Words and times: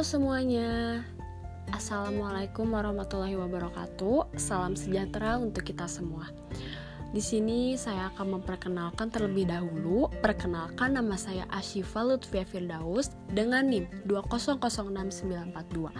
Semuanya, 0.00 1.04
Assalamualaikum 1.76 2.72
warahmatullahi 2.72 3.36
wabarakatuh. 3.36 4.32
Salam 4.40 4.72
sejahtera 4.72 5.36
untuk 5.36 5.60
kita 5.60 5.84
semua. 5.92 6.24
Di 7.12 7.20
sini 7.20 7.76
saya 7.76 8.08
akan 8.16 8.40
memperkenalkan 8.40 9.12
terlebih 9.12 9.44
dahulu. 9.52 10.08
Perkenalkan 10.24 10.96
nama 10.96 11.20
saya 11.20 11.44
Ashifa 11.52 12.00
Lutfia 12.00 12.48
Firdaus 12.48 13.12
dengan 13.28 13.68
NIM 13.68 13.92
2006942. 14.08 15.92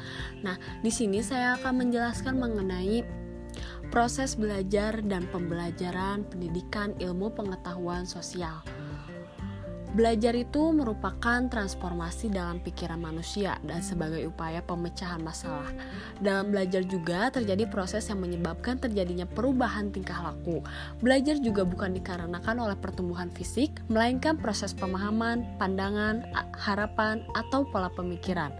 Nah, 0.48 0.56
di 0.80 0.88
sini 0.88 1.20
saya 1.20 1.60
akan 1.60 1.84
menjelaskan 1.84 2.40
mengenai 2.40 3.04
proses 3.92 4.32
belajar 4.32 5.04
dan 5.04 5.28
pembelajaran 5.28 6.24
pendidikan 6.24 6.96
ilmu 7.04 7.36
pengetahuan 7.36 8.08
sosial. 8.08 8.64
Belajar 9.90 10.38
itu 10.38 10.70
merupakan 10.70 11.50
transformasi 11.50 12.30
dalam 12.30 12.62
pikiran 12.62 13.02
manusia 13.02 13.58
dan 13.66 13.82
sebagai 13.82 14.22
upaya 14.30 14.62
pemecahan 14.62 15.18
masalah. 15.18 15.66
Dalam 16.22 16.54
belajar 16.54 16.86
juga 16.86 17.26
terjadi 17.34 17.66
proses 17.66 18.06
yang 18.06 18.22
menyebabkan 18.22 18.78
terjadinya 18.78 19.26
perubahan 19.26 19.90
tingkah 19.90 20.22
laku. 20.22 20.62
Belajar 21.02 21.42
juga 21.42 21.66
bukan 21.66 21.98
dikarenakan 21.98 22.70
oleh 22.70 22.78
pertumbuhan 22.78 23.34
fisik, 23.34 23.82
melainkan 23.90 24.38
proses 24.38 24.70
pemahaman, 24.78 25.42
pandangan, 25.58 26.22
harapan, 26.54 27.26
atau 27.34 27.66
pola 27.66 27.90
pemikiran. 27.90 28.54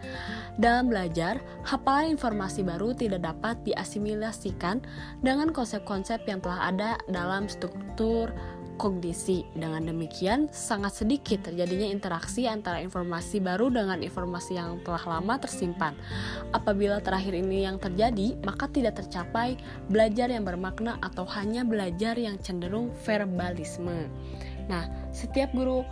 Dalam 0.59 0.91
belajar, 0.91 1.39
hafalan 1.63 2.19
informasi 2.19 2.67
baru 2.67 2.91
tidak 2.91 3.23
dapat 3.23 3.55
diasimilasikan 3.63 4.83
dengan 5.23 5.55
konsep-konsep 5.55 6.27
yang 6.27 6.43
telah 6.43 6.75
ada 6.75 6.91
dalam 7.07 7.47
struktur 7.47 8.35
kognisi. 8.81 9.45
Dengan 9.53 9.85
demikian, 9.85 10.49
sangat 10.49 11.05
sedikit 11.05 11.53
terjadinya 11.53 11.85
interaksi 11.85 12.49
antara 12.49 12.81
informasi 12.81 13.45
baru 13.45 13.69
dengan 13.69 14.01
informasi 14.01 14.57
yang 14.57 14.81
telah 14.81 15.21
lama 15.21 15.37
tersimpan. 15.37 15.93
Apabila 16.57 17.05
terakhir 17.05 17.37
ini 17.37 17.69
yang 17.69 17.77
terjadi, 17.77 18.41
maka 18.41 18.73
tidak 18.73 18.97
tercapai 19.05 19.61
belajar 19.93 20.33
yang 20.33 20.49
bermakna 20.49 20.97
atau 21.05 21.29
hanya 21.37 21.61
belajar 21.61 22.17
yang 22.17 22.41
cenderung 22.41 22.89
verbalisme. 23.05 24.09
Nah, 24.73 24.89
setiap 25.13 25.53
guru 25.53 25.85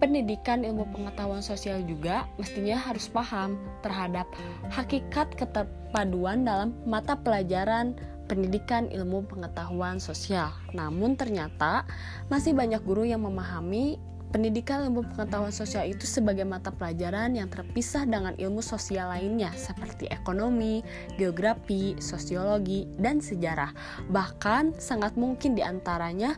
pendidikan 0.00 0.64
ilmu 0.64 0.88
pengetahuan 0.90 1.40
sosial 1.44 1.84
juga 1.84 2.28
mestinya 2.40 2.76
harus 2.80 3.08
paham 3.08 3.60
terhadap 3.80 4.28
hakikat 4.72 5.32
keterpaduan 5.38 6.44
dalam 6.44 6.76
mata 6.84 7.14
pelajaran 7.14 7.94
pendidikan 8.26 8.88
ilmu 8.88 9.28
pengetahuan 9.28 10.00
sosial. 10.00 10.52
Namun 10.72 11.16
ternyata 11.16 11.84
masih 12.32 12.56
banyak 12.56 12.80
guru 12.82 13.04
yang 13.04 13.22
memahami 13.24 14.00
pendidikan 14.34 14.82
ilmu 14.90 15.06
pengetahuan 15.14 15.54
sosial 15.54 15.86
itu 15.86 16.10
sebagai 16.10 16.42
mata 16.42 16.74
pelajaran 16.74 17.38
yang 17.38 17.46
terpisah 17.46 18.02
dengan 18.02 18.34
ilmu 18.34 18.58
sosial 18.58 19.14
lainnya 19.14 19.54
seperti 19.54 20.10
ekonomi, 20.10 20.82
geografi, 21.14 21.94
sosiologi, 22.02 22.90
dan 22.98 23.22
sejarah. 23.22 23.70
Bahkan 24.10 24.82
sangat 24.82 25.14
mungkin 25.14 25.54
di 25.54 25.62
antaranya 25.62 26.34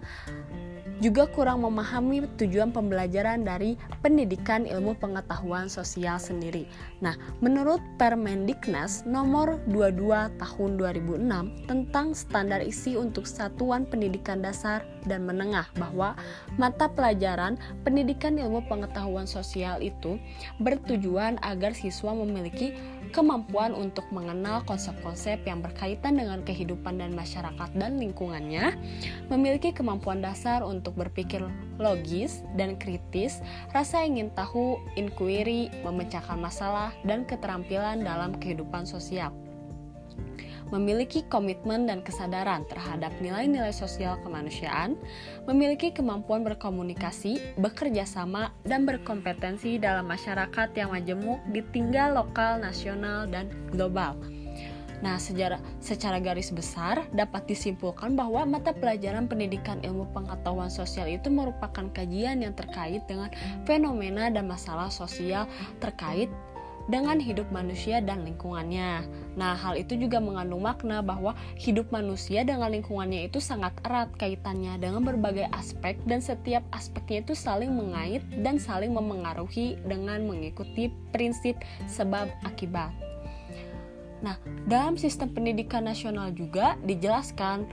juga 1.05 1.29
kurang 1.29 1.63
memahami 1.63 2.25
tujuan 2.41 2.73
pembelajaran 2.73 3.45
dari 3.45 3.77
pendidikan 4.01 4.65
ilmu 4.65 4.97
pengetahuan 4.97 5.69
sosial 5.69 6.17
sendiri. 6.17 6.65
Nah, 7.05 7.15
menurut 7.45 7.83
Permendiknas 8.01 9.05
nomor 9.05 9.61
22 9.69 10.41
tahun 10.41 10.71
2006 10.81 11.69
tentang 11.69 12.07
standar 12.17 12.65
isi 12.65 12.97
untuk 12.97 13.29
satuan 13.29 13.85
pendidikan 13.85 14.41
dasar 14.41 14.81
dan 15.07 15.25
menengah 15.25 15.71
bahwa 15.79 16.19
mata 16.59 16.91
pelajaran 16.91 17.57
pendidikan 17.87 18.37
ilmu 18.37 18.67
pengetahuan 18.67 19.25
sosial 19.25 19.79
itu 19.81 20.19
bertujuan 20.61 21.39
agar 21.41 21.73
siswa 21.73 22.13
memiliki 22.13 22.75
kemampuan 23.15 23.73
untuk 23.73 24.05
mengenal 24.11 24.67
konsep-konsep 24.67 25.41
yang 25.47 25.63
berkaitan 25.63 26.19
dengan 26.19 26.43
kehidupan 26.43 26.99
dan 26.99 27.15
masyarakat 27.15 27.71
dan 27.79 27.97
lingkungannya, 28.03 28.75
memiliki 29.31 29.71
kemampuan 29.71 30.21
dasar 30.21 30.61
untuk 30.67 30.99
berpikir 30.99 31.41
logis 31.79 32.43
dan 32.59 32.75
kritis, 32.77 33.41
rasa 33.71 34.03
ingin 34.03 34.29
tahu, 34.35 34.77
inquiry, 34.99 35.71
memecahkan 35.87 36.37
masalah, 36.37 36.91
dan 37.07 37.23
keterampilan 37.25 38.03
dalam 38.03 38.35
kehidupan 38.37 38.85
sosial 38.85 39.33
memiliki 40.75 41.23
komitmen 41.31 41.87
dan 41.87 42.03
kesadaran 42.03 42.67
terhadap 42.67 43.15
nilai-nilai 43.23 43.71
sosial 43.71 44.19
kemanusiaan, 44.23 44.99
memiliki 45.47 45.95
kemampuan 45.95 46.43
berkomunikasi, 46.43 47.59
bekerja 47.61 48.03
sama, 48.03 48.51
dan 48.67 48.83
berkompetensi 48.83 49.79
dalam 49.79 50.11
masyarakat 50.11 50.69
yang 50.75 50.91
majemuk 50.91 51.39
di 51.55 51.63
tinggal 51.71 52.19
lokal, 52.19 52.59
nasional, 52.59 53.31
dan 53.31 53.51
global. 53.71 54.19
Nah, 55.05 55.21
sejarah, 55.21 55.61
secara 55.77 56.17
garis 56.17 56.49
besar 56.49 57.05
dapat 57.13 57.45
disimpulkan 57.45 58.17
bahwa 58.17 58.49
mata 58.49 58.73
pelajaran 58.73 59.29
pendidikan 59.29 59.77
ilmu 59.85 60.09
pengetahuan 60.17 60.73
sosial 60.73 61.05
itu 61.05 61.29
merupakan 61.29 61.85
kajian 61.93 62.41
yang 62.41 62.57
terkait 62.57 63.05
dengan 63.05 63.29
fenomena 63.69 64.33
dan 64.33 64.49
masalah 64.49 64.89
sosial 64.89 65.45
terkait 65.85 66.33
dengan 66.87 67.19
hidup 67.19 67.51
manusia 67.51 67.99
dan 67.99 68.23
lingkungannya. 68.23 69.07
Nah, 69.35 69.59
hal 69.59 69.75
itu 69.77 69.99
juga 69.99 70.23
mengandung 70.23 70.63
makna 70.63 71.03
bahwa 71.03 71.35
hidup 71.59 71.91
manusia 71.91 72.47
dengan 72.47 72.71
lingkungannya 72.73 73.27
itu 73.27 73.43
sangat 73.43 73.75
erat 73.83 74.11
kaitannya 74.17 74.79
dengan 74.79 75.03
berbagai 75.03 75.51
aspek 75.53 75.99
dan 76.07 76.23
setiap 76.23 76.63
aspeknya 76.71 77.27
itu 77.27 77.35
saling 77.35 77.75
mengait 77.75 78.23
dan 78.43 78.57
saling 78.57 78.95
memengaruhi 78.95 79.77
dengan 79.85 80.25
mengikuti 80.25 80.89
prinsip 81.11 81.59
sebab 81.91 82.31
akibat. 82.47 82.95
Nah, 84.25 84.41
dalam 84.65 84.97
sistem 84.97 85.29
pendidikan 85.29 85.85
nasional 85.85 86.33
juga 86.33 86.81
dijelaskan 86.89 87.69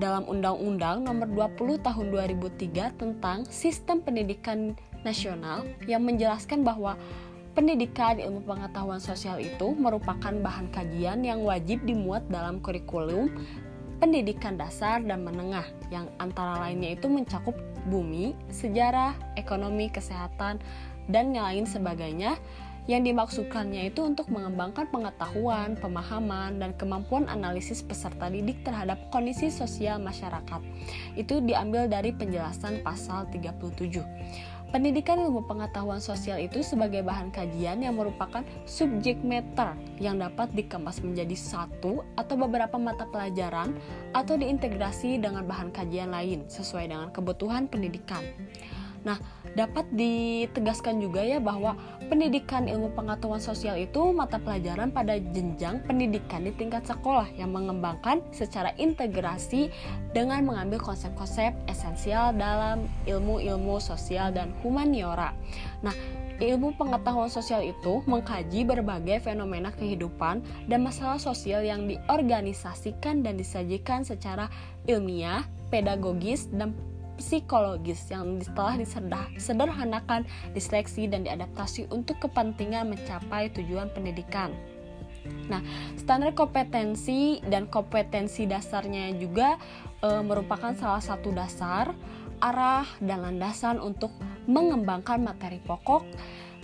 dalam 0.00 0.24
Undang-Undang 0.24 1.04
Nomor 1.04 1.52
20 1.52 1.84
Tahun 1.84 2.06
2003 2.08 2.96
tentang 2.96 3.44
Sistem 3.52 4.00
Pendidikan 4.00 4.72
Nasional 5.04 5.68
yang 5.84 6.06
menjelaskan 6.06 6.64
bahwa 6.64 6.96
Pendidikan 7.52 8.16
ilmu 8.16 8.48
pengetahuan 8.48 8.96
sosial 8.96 9.36
itu 9.36 9.76
merupakan 9.76 10.32
bahan 10.32 10.72
kajian 10.72 11.20
yang 11.20 11.44
wajib 11.44 11.84
dimuat 11.84 12.24
dalam 12.32 12.64
kurikulum 12.64 13.28
pendidikan 14.00 14.56
dasar 14.56 15.04
dan 15.04 15.20
menengah 15.20 15.68
yang 15.92 16.08
antara 16.16 16.58
lainnya 16.58 16.96
itu 16.96 17.12
mencakup 17.12 17.54
bumi, 17.86 18.32
sejarah, 18.48 19.12
ekonomi, 19.36 19.92
kesehatan, 19.92 20.64
dan 21.12 21.36
yang 21.36 21.44
lain 21.44 21.66
sebagainya 21.68 22.40
yang 22.90 23.06
dimaksudkannya 23.06 23.94
itu 23.94 24.02
untuk 24.02 24.26
mengembangkan 24.26 24.90
pengetahuan, 24.90 25.78
pemahaman, 25.78 26.58
dan 26.58 26.74
kemampuan 26.74 27.30
analisis 27.30 27.78
peserta 27.78 28.26
didik 28.26 28.66
terhadap 28.66 28.98
kondisi 29.14 29.54
sosial 29.54 30.02
masyarakat. 30.02 30.58
Itu 31.14 31.38
diambil 31.46 31.86
dari 31.86 32.10
penjelasan 32.10 32.82
pasal 32.82 33.30
37. 33.30 34.02
Pendidikan 34.72 35.20
ilmu 35.20 35.44
pengetahuan 35.44 36.00
sosial 36.00 36.40
itu 36.40 36.64
sebagai 36.64 37.04
bahan 37.04 37.28
kajian 37.28 37.84
yang 37.84 37.92
merupakan 37.92 38.40
subjek 38.64 39.20
matter 39.20 39.76
yang 40.00 40.16
dapat 40.16 40.48
dikemas 40.56 41.04
menjadi 41.04 41.36
satu 41.36 42.00
atau 42.16 42.34
beberapa 42.40 42.80
mata 42.80 43.04
pelajaran 43.04 43.76
atau 44.16 44.40
diintegrasi 44.40 45.20
dengan 45.20 45.44
bahan 45.44 45.76
kajian 45.76 46.08
lain 46.08 46.48
sesuai 46.48 46.88
dengan 46.88 47.12
kebutuhan 47.12 47.68
pendidikan. 47.68 48.24
Nah, 49.02 49.18
dapat 49.58 49.90
ditegaskan 49.90 51.02
juga 51.02 51.22
ya 51.22 51.42
bahwa 51.42 51.74
pendidikan 52.06 52.70
ilmu 52.70 52.94
pengetahuan 52.94 53.42
sosial 53.42 53.74
itu 53.78 54.14
mata 54.14 54.38
pelajaran 54.38 54.94
pada 54.94 55.18
jenjang 55.18 55.82
pendidikan 55.84 56.46
di 56.46 56.54
tingkat 56.54 56.86
sekolah 56.86 57.26
yang 57.34 57.50
mengembangkan 57.50 58.22
secara 58.30 58.70
integrasi 58.78 59.74
dengan 60.14 60.46
mengambil 60.46 60.78
konsep-konsep 60.78 61.50
esensial 61.66 62.30
dalam 62.34 62.86
ilmu-ilmu 63.10 63.82
sosial 63.82 64.30
dan 64.30 64.54
humaniora. 64.62 65.34
Nah, 65.82 65.94
ilmu 66.42 66.74
pengetahuan 66.74 67.30
sosial 67.30 67.62
itu 67.62 68.02
mengkaji 68.06 68.66
berbagai 68.66 69.22
fenomena 69.22 69.70
kehidupan 69.74 70.42
dan 70.66 70.80
masalah 70.82 71.18
sosial 71.18 71.62
yang 71.62 71.86
diorganisasikan 71.86 73.22
dan 73.22 73.38
disajikan 73.38 74.02
secara 74.06 74.50
ilmiah, 74.86 75.46
pedagogis, 75.70 76.50
dan 76.50 76.74
psikologis 77.16 78.08
yang 78.08 78.40
telah 78.56 78.80
disederhanakan, 78.80 80.24
diseleksi, 80.56 81.08
dan 81.08 81.24
diadaptasi 81.24 81.88
untuk 81.92 82.20
kepentingan 82.22 82.92
mencapai 82.92 83.52
tujuan 83.52 83.92
pendidikan. 83.92 84.52
Nah, 85.46 85.62
standar 85.94 86.34
kompetensi 86.34 87.38
dan 87.46 87.70
kompetensi 87.70 88.42
dasarnya 88.42 89.14
juga 89.14 89.54
e, 90.02 90.18
merupakan 90.18 90.74
salah 90.74 90.98
satu 90.98 91.30
dasar, 91.30 91.94
arah, 92.42 92.86
dan 92.98 93.22
landasan 93.22 93.78
untuk 93.78 94.10
mengembangkan 94.50 95.22
materi 95.22 95.62
pokok 95.62 96.02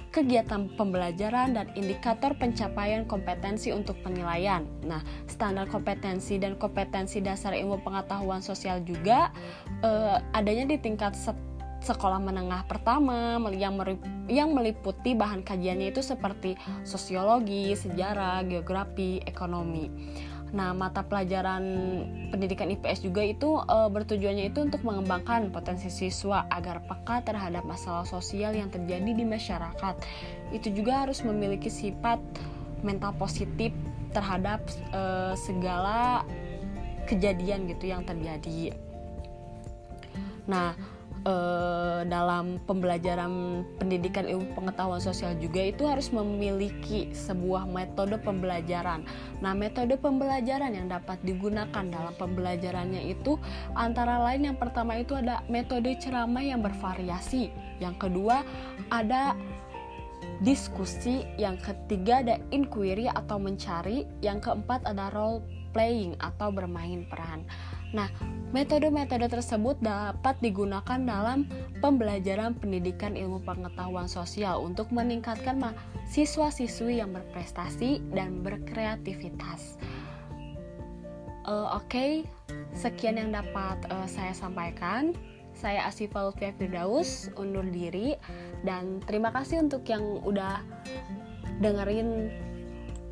kegiatan 0.09 0.73
pembelajaran 0.75 1.53
dan 1.53 1.67
indikator 1.77 2.33
pencapaian 2.37 3.05
kompetensi 3.05 3.71
untuk 3.71 4.01
penilaian. 4.01 4.65
Nah, 4.85 5.05
standar 5.29 5.69
kompetensi 5.69 6.41
dan 6.41 6.57
kompetensi 6.57 7.21
dasar 7.21 7.53
ilmu 7.53 7.81
pengetahuan 7.85 8.41
sosial 8.41 8.81
juga 8.83 9.31
eh, 9.85 10.17
adanya 10.33 10.65
di 10.69 10.77
tingkat 10.81 11.15
sekolah 11.79 12.19
menengah 12.19 12.67
pertama 12.67 13.39
yang 13.55 13.79
yang 14.27 14.51
meliputi 14.53 15.15
bahan 15.15 15.47
kajiannya 15.47 15.95
itu 15.95 16.03
seperti 16.03 16.59
sosiologi, 16.83 17.73
sejarah, 17.79 18.43
geografi, 18.45 19.23
ekonomi. 19.25 19.89
Nah, 20.49 20.73
mata 20.73 21.05
pelajaran 21.05 21.63
pendidikan 22.33 22.73
IPS 22.73 23.05
juga 23.05 23.21
itu 23.21 23.61
e, 23.61 23.77
bertujuannya 23.93 24.49
itu 24.49 24.65
untuk 24.65 24.81
mengembangkan 24.81 25.53
potensi 25.53 25.93
siswa 25.93 26.49
agar 26.49 26.81
peka 26.89 27.21
terhadap 27.21 27.69
masalah 27.69 28.09
sosial 28.09 28.57
yang 28.57 28.73
terjadi 28.73 29.13
di 29.13 29.25
masyarakat. 29.29 29.95
Itu 30.49 30.73
juga 30.73 31.05
harus 31.05 31.21
memiliki 31.21 31.69
sifat 31.69 32.17
mental 32.81 33.13
positif 33.21 33.77
terhadap 34.17 34.65
e, 34.89 35.37
segala 35.37 36.25
kejadian 37.05 37.69
gitu 37.69 37.93
yang 37.93 38.09
terjadi. 38.09 38.73
Nah, 40.49 40.73
eh, 41.29 42.01
dalam 42.09 42.57
pembelajaran 42.65 43.63
pendidikan 43.77 44.25
ilmu 44.25 44.57
pengetahuan 44.57 44.99
sosial 45.05 45.37
juga 45.37 45.61
itu 45.69 45.85
harus 45.85 46.09
memiliki 46.09 47.13
sebuah 47.13 47.69
metode 47.69 48.17
pembelajaran. 48.25 49.05
Nah, 49.45 49.53
metode 49.53 50.01
pembelajaran 50.01 50.73
yang 50.73 50.89
dapat 50.89 51.21
digunakan 51.21 51.85
dalam 51.85 52.15
pembelajarannya 52.17 53.13
itu 53.13 53.37
antara 53.77 54.25
lain 54.25 54.49
yang 54.49 54.57
pertama 54.57 54.97
itu 54.97 55.13
ada 55.13 55.45
metode 55.53 55.93
ceramah 56.01 56.43
yang 56.43 56.65
bervariasi. 56.65 57.53
Yang 57.79 58.09
kedua 58.09 58.43
ada 58.89 59.37
diskusi, 60.41 61.27
yang 61.37 61.59
ketiga 61.59 62.23
ada 62.23 62.37
inquiry 62.55 63.11
atau 63.11 63.43
mencari, 63.43 64.07
yang 64.23 64.39
keempat 64.39 64.87
ada 64.87 65.11
role 65.11 65.43
playing 65.75 66.15
atau 66.23 66.49
bermain 66.51 67.05
peran. 67.11 67.45
Nah, 67.97 68.09
metode-metode 68.53 69.29
tersebut 69.29 69.81
dapat 69.81 70.37
digunakan 70.45 71.01
dalam 71.01 71.49
pembelajaran 71.81 72.57
pendidikan 72.57 73.17
ilmu 73.17 73.41
pengetahuan 73.45 74.09
sosial 74.09 74.61
untuk 74.65 74.93
meningkatkan 74.93 75.61
siswa-siswi 76.09 77.01
yang 77.01 77.13
berprestasi 77.13 78.05
dan 78.13 78.45
berkreativitas. 78.45 79.81
Uh, 81.49 81.81
Oke, 81.81 81.89
okay. 81.89 82.13
sekian 82.77 83.17
yang 83.17 83.33
dapat 83.33 83.81
uh, 83.89 84.05
saya 84.05 84.37
sampaikan. 84.37 85.17
Saya 85.59 85.91
Asifa 85.91 86.23
Lutfia 86.23 86.55
Firdaus, 86.55 87.35
undur 87.35 87.67
diri 87.67 88.15
dan 88.63 89.03
terima 89.03 89.35
kasih 89.35 89.59
untuk 89.67 89.83
yang 89.91 90.23
udah 90.23 90.63
dengerin 91.59 92.31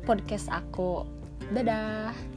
podcast 0.07 0.47
aku. 0.47 1.03
Dadah. 1.51 2.36